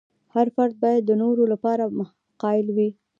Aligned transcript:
هر 0.33 0.47
فرد 0.55 0.73
باید 0.83 1.03
د 1.05 1.11
نورو 1.21 1.43
لپاره 1.53 1.83
هم 1.87 1.97
قایل 2.41 2.67
وي. 2.75 2.89